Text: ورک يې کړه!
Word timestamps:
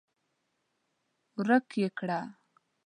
ورک 1.35 1.69
يې 1.81 1.89
کړه! 1.97 2.19